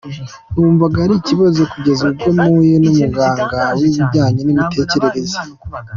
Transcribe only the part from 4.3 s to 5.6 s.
n’imitekerereze.